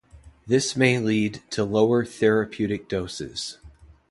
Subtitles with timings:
[0.47, 3.59] This may lead to lower therapeutic doses.